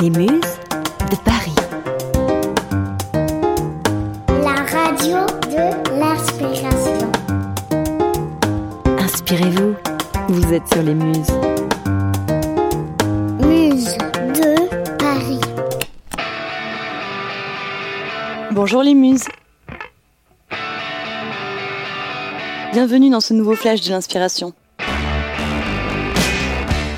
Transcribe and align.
Les 0.00 0.08
Muses 0.08 0.40
de 1.10 1.16
Paris. 1.26 1.54
La 4.28 4.54
radio 4.64 5.26
de 5.50 5.98
l'inspiration. 5.98 7.12
Inspirez-vous, 8.98 9.74
vous 10.28 10.54
êtes 10.54 10.66
sur 10.72 10.82
les 10.82 10.94
Muses. 10.94 11.30
Muse 13.46 13.98
de 13.98 14.96
Paris. 14.96 15.40
Bonjour 18.52 18.82
les 18.82 18.94
muses 18.94 19.28
Bienvenue 22.72 23.10
dans 23.10 23.20
ce 23.20 23.34
nouveau 23.34 23.54
flash 23.54 23.82
de 23.82 23.90
l'inspiration. 23.90 24.54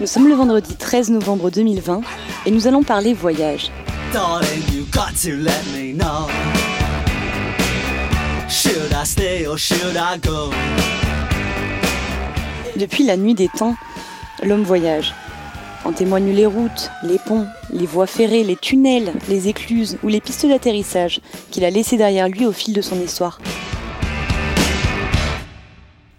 Nous 0.00 0.06
sommes 0.06 0.28
le 0.28 0.34
vendredi 0.34 0.76
13 0.76 1.10
novembre 1.10 1.50
2020 1.50 2.02
et 2.46 2.50
nous 2.50 2.66
allons 2.66 2.82
parler 2.82 3.14
voyage. 3.14 3.70
Darling, 4.12 4.62
you 4.72 4.84
got 4.92 5.14
to 5.22 5.36
let 5.36 5.64
me 5.74 5.92
know. 5.92 6.28
Should 8.48 8.92
I 8.92 9.04
stay 9.04 9.46
or 9.46 9.58
should 9.58 9.96
I 9.96 10.18
go? 10.18 10.50
Depuis 12.76 13.04
la 13.04 13.16
nuit 13.16 13.34
des 13.34 13.48
temps, 13.48 13.76
l'homme 14.42 14.62
voyage. 14.62 15.14
En 15.84 15.92
témoignent 15.92 16.32
les 16.32 16.46
routes, 16.46 16.90
les 17.02 17.18
ponts, 17.18 17.46
les 17.70 17.86
voies 17.86 18.06
ferrées, 18.06 18.42
les 18.42 18.56
tunnels, 18.56 19.12
les 19.28 19.48
écluses 19.48 19.98
ou 20.02 20.08
les 20.08 20.20
pistes 20.20 20.46
d'atterrissage 20.46 21.20
qu'il 21.50 21.64
a 21.64 21.70
laissées 21.70 21.96
derrière 21.96 22.28
lui 22.28 22.46
au 22.46 22.52
fil 22.52 22.72
de 22.72 22.80
son 22.80 23.00
histoire. 23.00 23.38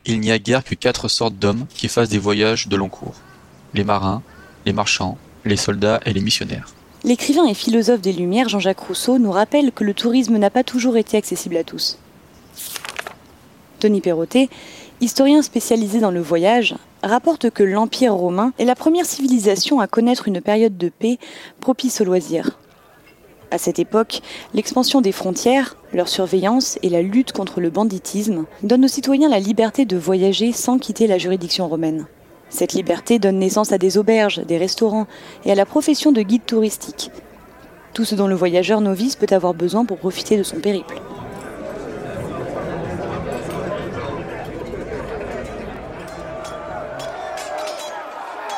Il 0.06 0.20
n'y 0.20 0.32
a 0.32 0.38
guère 0.38 0.64
que 0.64 0.76
quatre 0.76 1.08
sortes 1.08 1.36
d'hommes 1.36 1.66
qui 1.74 1.88
fassent 1.88 2.10
des 2.10 2.20
voyages 2.20 2.68
de 2.68 2.76
long 2.76 2.90
cours. 2.90 3.16
Les 3.74 3.84
marins, 3.84 4.22
les 4.66 4.74
marchands, 4.74 5.18
les 5.46 5.58
soldats 5.58 6.00
et 6.06 6.14
les 6.14 6.22
missionnaires. 6.22 6.68
L'écrivain 7.04 7.46
et 7.46 7.54
philosophe 7.54 8.02
des 8.02 8.14
Lumières 8.14 8.50
Jean-Jacques 8.50 8.80
Rousseau 8.80 9.20
nous 9.20 9.32
rappelle 9.32 9.72
que 9.72 9.84
le 9.84 9.94
tourisme 9.94 10.38
n'a 10.38 10.50
pas 10.50 10.64
toujours 10.64 10.98
été 10.98 11.18
accessible 11.18 11.58
à 11.58 11.64
tous. 11.64 12.00
Tony 13.80 14.02
Perrotet, 14.02 14.50
historien 15.02 15.42
spécialisé 15.44 16.00
dans 16.00 16.10
le 16.10 16.22
voyage, 16.22 16.76
rapporte 17.04 17.52
que 17.52 17.62
l'Empire 17.62 18.16
romain 18.16 18.54
est 18.58 18.66
la 18.66 18.76
première 18.76 19.06
civilisation 19.06 19.80
à 19.80 19.88
connaître 19.88 20.28
une 20.28 20.42
période 20.42 20.78
de 20.78 20.90
paix 20.90 21.20
propice 21.60 22.02
aux 22.02 22.06
loisirs. 22.06 22.58
À 23.52 23.60
cette 23.60 23.78
époque, 23.78 24.22
l'expansion 24.54 25.02
des 25.02 25.12
frontières, 25.12 25.78
leur 25.94 26.08
surveillance 26.08 26.80
et 26.82 26.90
la 26.90 27.04
lutte 27.04 27.32
contre 27.32 27.62
le 27.62 27.70
banditisme 27.70 28.46
donnent 28.64 28.86
aux 28.86 28.90
citoyens 28.90 29.30
la 29.30 29.40
liberté 29.40 29.86
de 29.86 29.98
voyager 29.98 30.52
sans 30.52 30.80
quitter 30.80 31.06
la 31.06 31.20
juridiction 31.20 31.68
romaine. 31.68 32.08
Cette 32.50 32.74
liberté 32.74 33.20
donne 33.20 33.40
naissance 33.40 33.72
à 33.72 33.78
des 33.78 33.98
auberges, 33.98 34.46
des 34.46 34.58
restaurants 34.58 35.08
et 35.44 35.52
à 35.52 35.56
la 35.56 35.66
profession 35.66 36.12
de 36.12 36.22
guide 36.22 36.46
touristique. 36.46 37.12
Tout 37.94 38.06
ce 38.06 38.16
dont 38.16 38.28
le 38.28 38.36
voyageur 38.36 38.82
novice 38.82 39.16
peut 39.16 39.34
avoir 39.34 39.54
besoin 39.54 39.86
pour 39.86 39.98
profiter 39.98 40.38
de 40.38 40.44
son 40.44 40.60
périple. 40.60 41.02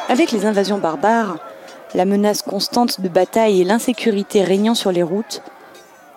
Avec 0.09 0.31
les 0.31 0.45
invasions 0.45 0.77
barbares, 0.77 1.37
la 1.93 2.05
menace 2.05 2.41
constante 2.41 3.01
de 3.01 3.09
batailles 3.09 3.61
et 3.61 3.63
l'insécurité 3.65 4.43
régnant 4.43 4.75
sur 4.75 4.91
les 4.91 5.03
routes, 5.03 5.41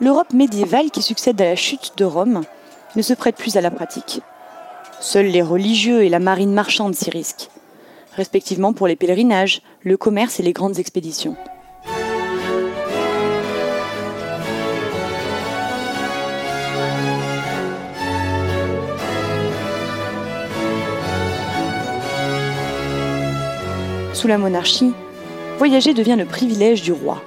l'Europe 0.01 0.33
médiévale 0.33 0.91
qui 0.91 1.03
succède 1.03 1.41
à 1.41 1.45
la 1.45 1.57
chute 1.57 1.93
de 1.97 2.05
Rome 2.05 2.43
ne 2.97 3.03
se 3.03 3.15
prête 3.15 3.37
plus 3.37 3.57
à 3.57 3.61
la 3.61 3.71
pratique. 3.71 4.23
Seuls 5.01 5.27
les 5.27 5.43
religieux 5.43 6.03
et 6.03 6.09
la 6.09 6.19
marine 6.19 6.53
marchande 6.53 6.95
s'y 6.95 7.11
risquent, 7.11 7.51
respectivement 8.17 8.73
pour 8.73 8.87
les 8.87 8.97
pèlerinages, 8.97 9.63
le 9.83 9.97
commerce 9.97 10.41
et 10.41 10.43
les 10.43 10.53
grandes 10.53 10.79
expéditions. 10.79 11.37
Sous 24.13 24.29
la 24.29 24.37
monarchie, 24.37 24.93
voyager 25.57 25.95
devient 25.95 26.17
le 26.19 26.27
privilège 26.27 26.83
du 26.83 26.93
roi. 26.93 27.23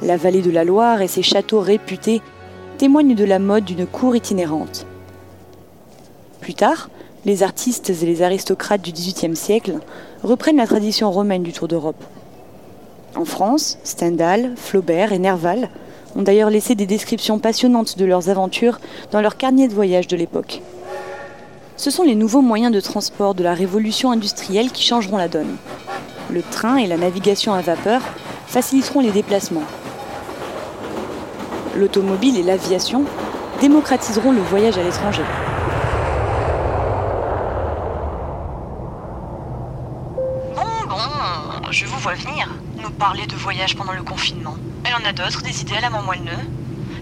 La 0.00 0.16
vallée 0.16 0.40
de 0.40 0.50
la 0.50 0.64
Loire 0.64 1.02
et 1.02 1.08
ses 1.08 1.22
châteaux 1.22 1.60
réputés 1.60 2.22
témoignent 2.78 3.14
de 3.14 3.24
la 3.24 3.38
mode 3.38 3.64
d'une 3.64 3.86
cour 3.86 4.16
itinérante. 4.16 4.86
Plus 6.40 6.54
tard, 6.54 6.88
les 7.24 7.42
artistes 7.42 7.90
et 7.90 8.06
les 8.06 8.22
aristocrates 8.22 8.82
du 8.82 8.92
XVIIIe 8.92 9.36
siècle 9.36 9.78
reprennent 10.22 10.56
la 10.56 10.66
tradition 10.66 11.10
romaine 11.10 11.42
du 11.42 11.52
Tour 11.52 11.68
d'Europe. 11.68 12.02
En 13.16 13.24
France, 13.24 13.78
Stendhal, 13.84 14.52
Flaubert 14.56 15.12
et 15.12 15.18
Nerval 15.18 15.68
ont 16.16 16.22
d'ailleurs 16.22 16.50
laissé 16.50 16.74
des 16.74 16.86
descriptions 16.86 17.38
passionnantes 17.38 17.96
de 17.98 18.04
leurs 18.04 18.28
aventures 18.28 18.78
dans 19.10 19.20
leurs 19.20 19.36
carnets 19.36 19.68
de 19.68 19.74
voyage 19.74 20.06
de 20.06 20.16
l'époque. 20.16 20.60
Ce 21.76 21.90
sont 21.90 22.04
les 22.04 22.14
nouveaux 22.14 22.42
moyens 22.42 22.72
de 22.72 22.80
transport 22.80 23.34
de 23.34 23.42
la 23.42 23.54
révolution 23.54 24.10
industrielle 24.10 24.70
qui 24.70 24.84
changeront 24.84 25.16
la 25.16 25.28
donne. 25.28 25.56
Le 26.30 26.42
train 26.42 26.76
et 26.76 26.86
la 26.86 26.96
navigation 26.96 27.52
à 27.52 27.62
vapeur 27.62 28.02
faciliteront 28.46 29.00
les 29.00 29.10
déplacements. 29.10 29.64
L'automobile 31.76 32.38
et 32.38 32.42
l'aviation 32.42 33.04
démocratiseront 33.60 34.30
le 34.30 34.42
voyage 34.42 34.78
à 34.78 34.82
l'étranger. 34.82 35.24
Venir. 42.12 42.50
Nous 42.82 42.90
parler 42.90 43.26
de 43.26 43.34
voyage 43.34 43.76
pendant 43.76 43.92
le 43.92 44.02
confinement. 44.02 44.56
Elle 44.84 44.94
en 44.94 45.08
a 45.08 45.12
d'autres, 45.12 45.42
des 45.42 45.62
idées 45.62 45.76
à 45.76 45.80
la 45.80 45.90
moelleux. 45.90 46.44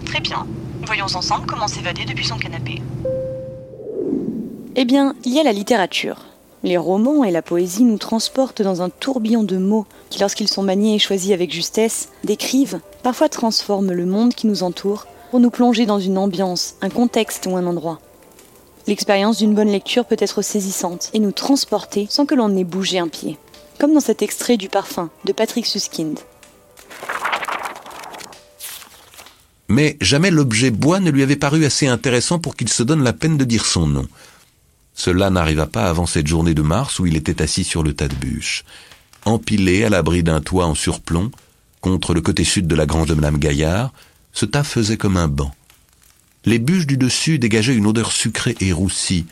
Très 0.05 0.21
bien. 0.21 0.47
Voyons 0.85 1.05
ensemble 1.05 1.45
comment 1.45 1.67
s'évader 1.67 2.05
depuis 2.05 2.25
son 2.25 2.37
canapé. 2.37 2.81
Eh 4.75 4.85
bien, 4.85 5.15
il 5.25 5.33
y 5.33 5.39
a 5.39 5.43
la 5.43 5.51
littérature. 5.51 6.25
Les 6.63 6.77
romans 6.77 7.25
et 7.25 7.31
la 7.31 7.41
poésie 7.41 7.83
nous 7.83 7.97
transportent 7.97 8.61
dans 8.61 8.81
un 8.81 8.89
tourbillon 8.89 9.43
de 9.43 9.57
mots 9.57 9.85
qui, 10.09 10.19
lorsqu'ils 10.19 10.47
sont 10.47 10.63
maniés 10.63 10.95
et 10.95 10.99
choisis 10.99 11.31
avec 11.31 11.51
justesse, 11.51 12.09
décrivent, 12.23 12.79
parfois 13.03 13.27
transforment 13.27 13.91
le 13.91 14.05
monde 14.05 14.33
qui 14.33 14.47
nous 14.47 14.63
entoure 14.63 15.05
pour 15.29 15.41
nous 15.41 15.49
plonger 15.49 15.85
dans 15.85 15.99
une 15.99 16.17
ambiance, 16.17 16.75
un 16.81 16.89
contexte 16.89 17.47
ou 17.47 17.57
un 17.57 17.65
endroit. 17.65 17.99
L'expérience 18.87 19.37
d'une 19.37 19.55
bonne 19.55 19.71
lecture 19.71 20.05
peut 20.05 20.17
être 20.19 20.41
saisissante 20.41 21.09
et 21.13 21.19
nous 21.19 21.31
transporter 21.31 22.07
sans 22.09 22.25
que 22.25 22.35
l'on 22.35 22.55
ait 22.55 22.63
bougé 22.63 22.99
un 22.99 23.07
pied. 23.07 23.37
Comme 23.79 23.93
dans 23.93 23.99
cet 23.99 24.21
extrait 24.21 24.57
du 24.57 24.69
Parfum 24.69 25.09
de 25.25 25.33
Patrick 25.33 25.65
Suskind. 25.65 26.19
Mais 29.67 29.97
jamais 30.01 30.31
l'objet 30.31 30.71
bois 30.71 30.99
ne 30.99 31.09
lui 31.09 31.23
avait 31.23 31.35
paru 31.35 31.65
assez 31.65 31.87
intéressant 31.87 32.39
pour 32.39 32.55
qu'il 32.55 32.69
se 32.69 32.83
donne 32.83 33.03
la 33.03 33.13
peine 33.13 33.37
de 33.37 33.43
dire 33.43 33.65
son 33.65 33.87
nom. 33.87 34.07
Cela 34.93 35.29
n'arriva 35.29 35.65
pas 35.65 35.89
avant 35.89 36.05
cette 36.05 36.27
journée 36.27 36.53
de 36.53 36.61
mars 36.61 36.99
où 36.99 37.05
il 37.05 37.15
était 37.15 37.41
assis 37.41 37.63
sur 37.63 37.83
le 37.83 37.93
tas 37.93 38.07
de 38.07 38.15
bûches. 38.15 38.63
Empilé 39.25 39.83
à 39.83 39.89
l'abri 39.89 40.21
d'un 40.21 40.41
toit 40.41 40.67
en 40.67 40.75
surplomb, 40.75 41.31
contre 41.81 42.13
le 42.13 42.21
côté 42.21 42.43
sud 42.43 42.67
de 42.67 42.75
la 42.75 42.85
grange 42.85 43.07
de 43.07 43.15
Madame 43.15 43.37
Gaillard, 43.37 43.93
ce 44.31 44.45
tas 44.45 44.63
faisait 44.63 44.97
comme 44.97 45.17
un 45.17 45.27
banc. 45.27 45.53
Les 46.45 46.59
bûches 46.59 46.87
du 46.87 46.97
dessus 46.97 47.39
dégageaient 47.39 47.75
une 47.75 47.87
odeur 47.87 48.11
sucrée 48.11 48.55
et 48.59 48.73
roussie. 48.73 49.25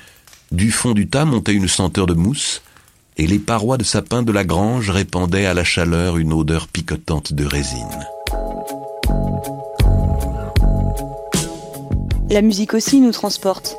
Du 0.52 0.72
fond 0.72 0.94
du 0.94 1.08
tas 1.08 1.26
montait 1.26 1.54
une 1.54 1.68
senteur 1.68 2.08
de 2.08 2.14
mousse, 2.14 2.62
et 3.18 3.28
les 3.28 3.40
parois 3.40 3.78
de 3.78 3.84
sapin 3.84 4.24
de 4.24 4.32
la 4.32 4.44
grange 4.44 4.90
répandaient 4.90 5.46
à 5.46 5.54
la 5.54 5.64
chaleur 5.64 6.18
une 6.18 6.34
odeur 6.34 6.68
picotante 6.68 7.34
de 7.34 7.46
résine. 7.46 8.08
La 12.30 12.42
musique 12.42 12.74
aussi 12.74 13.02
nous 13.02 13.12
transporte. 13.12 13.78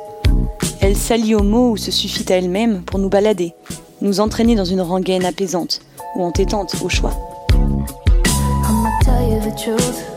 Elle 0.79 0.95
s'allie 0.95 1.33
aux 1.33 1.43
mots 1.43 1.71
ou 1.71 1.77
se 1.77 1.91
suffit 1.91 2.31
à 2.31 2.37
elle-même 2.37 2.83
pour 2.83 2.99
nous 2.99 3.09
balader, 3.09 3.55
nous 4.01 4.19
entraîner 4.19 4.55
dans 4.55 4.65
une 4.65 4.81
rengaine 4.81 5.25
apaisante 5.25 5.81
ou 6.15 6.23
entêtante 6.23 6.75
au 6.83 6.89
choix. 6.89 7.15
I'ma 7.53 8.89
tell 9.03 9.29
you 9.29 9.39
the 9.39 9.55
truth. 9.55 10.13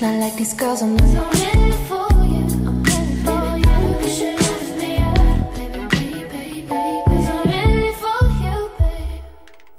Not 0.00 0.18
like 0.18 0.36
these 0.36 0.54
girls 0.56 0.82
I'm 0.82 0.96
ready 0.96 1.73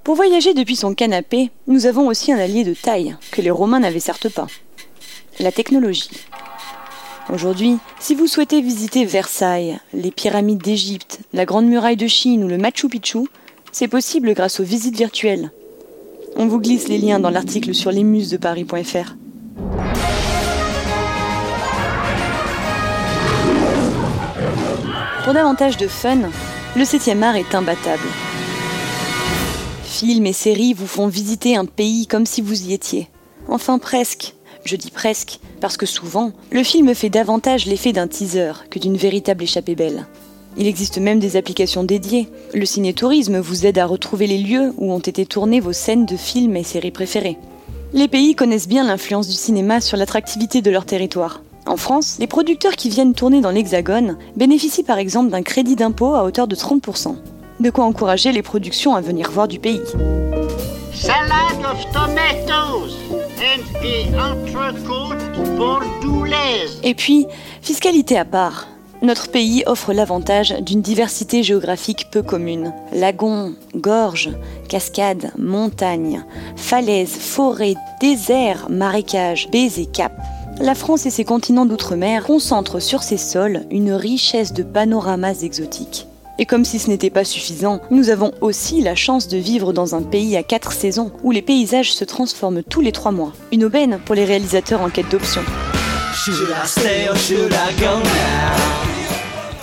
Pour 0.05 0.13
voyager 0.13 0.53
depuis 0.53 0.75
son 0.75 0.93
canapé, 0.93 1.49
nous 1.65 1.87
avons 1.87 2.07
aussi 2.07 2.31
un 2.31 2.37
allié 2.37 2.63
de 2.63 2.75
taille, 2.75 3.15
que 3.31 3.41
les 3.41 3.49
Romains 3.49 3.79
n'avaient 3.79 3.99
certes 3.99 4.29
pas. 4.29 4.45
La 5.39 5.51
technologie. 5.51 6.11
Aujourd'hui, 7.33 7.79
si 7.99 8.13
vous 8.13 8.27
souhaitez 8.27 8.61
visiter 8.61 9.03
Versailles, 9.03 9.79
les 9.93 10.11
pyramides 10.11 10.61
d'Égypte, 10.61 11.21
la 11.33 11.45
Grande 11.45 11.65
Muraille 11.65 11.97
de 11.97 12.05
Chine 12.05 12.43
ou 12.43 12.47
le 12.47 12.59
Machu 12.59 12.87
Picchu, 12.87 13.21
c'est 13.71 13.87
possible 13.87 14.35
grâce 14.35 14.59
aux 14.59 14.63
visites 14.63 14.95
virtuelles. 14.95 15.49
On 16.35 16.45
vous 16.45 16.59
glisse 16.59 16.87
les 16.87 16.99
liens 16.99 17.19
dans 17.19 17.31
l'article 17.31 17.73
sur 17.73 17.91
lesmusesdeparis.fr. 17.91 19.15
Pour 25.23 25.33
davantage 25.33 25.77
de 25.77 25.87
fun, 25.87 26.29
le 26.75 26.83
7e 26.83 27.23
art 27.23 27.37
est 27.37 27.55
imbattable. 27.55 28.07
Films 29.95 30.25
et 30.25 30.33
séries 30.33 30.74
vous 30.74 30.88
font 30.88 31.07
visiter 31.07 31.56
un 31.56 31.63
pays 31.63 32.06
comme 32.06 32.25
si 32.25 32.42
vous 32.42 32.68
y 32.68 32.74
étiez. 32.74 33.07
Enfin 33.47 33.80
presque. 33.80 34.36
Je 34.65 34.75
dis 34.75 34.92
presque, 34.92 35.39
parce 35.62 35.77
que 35.77 35.86
souvent, 35.86 36.33
le 36.51 36.63
film 36.63 36.94
fait 36.94 37.09
davantage 37.09 37.65
l'effet 37.65 37.94
d'un 37.94 38.07
teaser 38.07 38.51
que 38.69 38.77
d'une 38.77 38.97
véritable 38.97 39.44
échappée 39.44 39.75
belle. 39.75 40.06
Il 40.57 40.68
existe 40.68 40.97
même 40.97 41.19
des 41.19 41.38
applications 41.38 41.86
dédiées. 41.86 42.27
Le 42.53 42.65
cinétourisme 42.65 43.39
vous 43.39 43.65
aide 43.65 43.77
à 43.77 43.86
retrouver 43.86 44.27
les 44.27 44.38
lieux 44.38 44.74
où 44.77 44.92
ont 44.92 45.00
été 45.00 45.25
tournées 45.25 45.62
vos 45.62 45.71
scènes 45.71 46.06
de 46.06 46.18
films 46.18 46.57
et 46.57 46.63
séries 46.63 46.91
préférées. 46.91 47.38
Les 47.94 48.09
pays 48.09 48.36
connaissent 48.36 48.68
bien 48.68 48.83
l'influence 48.83 49.30
du 49.30 49.36
cinéma 49.36 49.80
sur 49.80 49.95
l'attractivité 49.95 50.62
de 50.62 50.71
leur 50.71 50.86
territoire. 50.86 51.41
En 51.68 51.77
France, 51.77 52.18
les 52.19 52.27
producteurs 52.27 52.75
qui 52.75 52.89
viennent 52.89 53.13
tourner 53.13 53.39
dans 53.39 53.51
l'Hexagone 53.51 54.18
bénéficient 54.36 54.83
par 54.83 54.98
exemple 54.98 55.30
d'un 55.30 55.41
crédit 55.41 55.77
d'impôt 55.77 56.15
à 56.15 56.25
hauteur 56.25 56.48
de 56.48 56.56
30%. 56.56 57.15
De 57.59 57.69
quoi 57.69 57.85
encourager 57.85 58.31
les 58.31 58.41
productions 58.41 58.95
à 58.95 59.01
venir 59.01 59.31
voir 59.31 59.47
du 59.47 59.59
pays. 59.59 59.81
Salad 60.93 61.63
of 61.63 61.85
tomatoes 61.91 62.95
and 63.39 64.15
entrecote. 64.17 65.25
Et 66.83 66.93
puis, 66.93 67.27
fiscalité 67.61 68.17
à 68.17 68.25
part, 68.25 68.67
notre 69.01 69.29
pays 69.29 69.63
offre 69.65 69.93
l'avantage 69.93 70.53
d'une 70.61 70.81
diversité 70.81 71.43
géographique 71.43 72.07
peu 72.11 72.21
commune. 72.21 72.73
Lagons, 72.93 73.53
gorges, 73.75 74.31
cascades, 74.69 75.31
montagnes, 75.37 76.23
falaises, 76.55 77.15
forêts, 77.15 77.75
déserts, 77.99 78.67
marécages, 78.69 79.49
baies 79.51 79.79
et 79.79 79.85
caps. 79.85 80.15
La 80.59 80.75
France 80.75 81.05
et 81.05 81.11
ses 81.11 81.25
continents 81.25 81.65
d'outre-mer 81.65 82.23
concentrent 82.23 82.81
sur 82.81 83.03
ses 83.03 83.17
sols 83.17 83.65
une 83.71 83.91
richesse 83.91 84.53
de 84.53 84.63
panoramas 84.63 85.41
exotiques. 85.41 86.07
Et 86.37 86.45
comme 86.45 86.65
si 86.65 86.79
ce 86.79 86.89
n'était 86.89 87.09
pas 87.09 87.23
suffisant, 87.23 87.79
nous 87.91 88.09
avons 88.09 88.33
aussi 88.41 88.81
la 88.81 88.95
chance 88.95 89.29
de 89.29 89.37
vivre 89.37 89.71
dans 89.71 89.95
un 89.95 90.01
pays 90.01 90.35
à 90.35 90.43
quatre 90.43 90.73
saisons, 90.73 91.11
où 91.23 91.31
les 91.31 91.41
paysages 91.41 91.93
se 91.93 92.03
transforment 92.03 92.61
tous 92.61 92.81
les 92.81 92.91
trois 92.91 93.11
mois. 93.11 93.31
Une 93.53 93.63
aubaine 93.63 93.99
pour 94.05 94.15
les 94.15 94.25
réalisateurs 94.25 94.81
en 94.81 94.89
quête 94.89 95.09
d'options. 95.09 95.43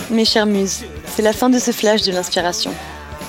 Mes 0.09 0.25
chères 0.25 0.47
muses, 0.47 0.83
c'est 1.15 1.21
la 1.21 1.33
fin 1.33 1.49
de 1.49 1.59
ce 1.59 1.71
flash 1.71 2.01
de 2.01 2.11
l'inspiration. 2.11 2.71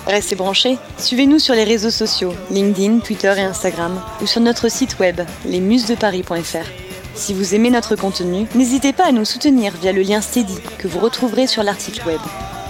Restez 0.06 0.36
branchés, 0.36 0.78
suivez-nous 0.98 1.38
sur 1.38 1.54
les 1.54 1.64
réseaux 1.64 1.90
sociaux, 1.90 2.32
LinkedIn, 2.50 3.00
Twitter 3.00 3.34
et 3.36 3.42
Instagram, 3.42 4.00
ou 4.22 4.26
sur 4.26 4.40
notre 4.40 4.70
site 4.70 4.98
web, 4.98 5.20
lesmusesdeparis.fr. 5.46 6.66
Si 7.14 7.32
vous 7.32 7.54
aimez 7.54 7.70
notre 7.70 7.94
contenu, 7.94 8.46
n'hésitez 8.54 8.92
pas 8.92 9.06
à 9.06 9.12
nous 9.12 9.24
soutenir 9.24 9.72
via 9.80 9.92
le 9.92 10.02
lien 10.02 10.20
Steady 10.20 10.56
que 10.78 10.88
vous 10.88 10.98
retrouverez 10.98 11.46
sur 11.46 11.62
l'article 11.62 12.06
web. 12.06 12.20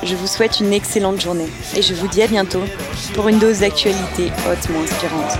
Je 0.04 0.16
vous 0.16 0.26
souhaite 0.26 0.60
une 0.60 0.72
excellente 0.74 1.18
journée 1.20 1.48
et 1.74 1.80
je 1.80 1.94
vous 1.94 2.08
dis 2.08 2.22
à 2.22 2.26
bientôt 2.26 2.62
pour 3.14 3.28
une 3.28 3.38
dose 3.38 3.60
d'actualité 3.60 4.30
hautement 4.46 4.80
inspirante. 4.82 5.38